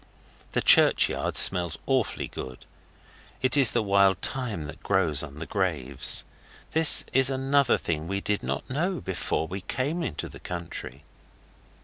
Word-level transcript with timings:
The 0.53 0.63
churchyard 0.63 1.37
smells 1.37 1.77
awfully 1.85 2.27
good. 2.27 2.65
It 3.43 3.55
is 3.55 3.69
the 3.69 3.83
wild 3.83 4.19
thyme 4.23 4.65
that 4.65 4.81
grows 4.81 5.21
on 5.21 5.35
the 5.37 5.45
graves. 5.45 6.25
This 6.71 7.05
is 7.13 7.29
another 7.29 7.77
thing 7.77 8.07
we 8.07 8.19
did 8.19 8.41
not 8.41 8.67
know 8.67 8.99
before 8.99 9.45
we 9.47 9.61
came 9.61 10.01
into 10.01 10.27
the 10.27 10.39
country. 10.39 11.03